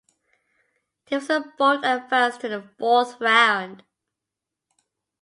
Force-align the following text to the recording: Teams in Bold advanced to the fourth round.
Teams 1.05 1.29
in 1.29 1.43
Bold 1.59 1.85
advanced 1.85 2.41
to 2.41 2.47
the 2.49 2.63
fourth 2.79 3.19
round. 3.21 3.83